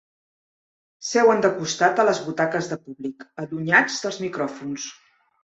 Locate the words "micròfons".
4.27-4.91